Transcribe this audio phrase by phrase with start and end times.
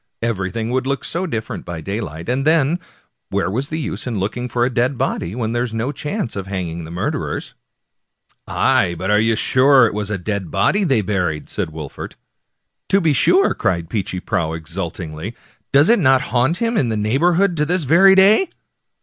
[0.23, 2.27] everything would look so different by daylight.
[2.27, 2.79] And then,
[3.29, 6.35] where was the use of looking for a dead body when there was no chance
[6.35, 7.53] of hanging the murderers?""
[8.47, 11.49] Aye, but are you sure it was a dead body they buried?
[11.49, 12.15] '* said Wolfert."
[12.89, 15.35] To be sure," cried Peechy Prauw exultingly."
[15.71, 18.49] Does it not haunt in the neighborhood to this very day